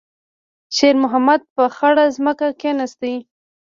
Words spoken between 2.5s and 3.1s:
کېناست.